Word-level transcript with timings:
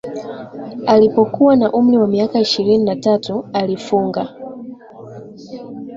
Alipokuwa 0.87 1.55
na 1.55 1.71
umri 1.71 1.97
wa 1.97 2.07
miaka 2.07 2.39
ishirini 2.39 2.83
na 2.83 2.95
tatu 2.95 3.45
alifunga 3.53 4.35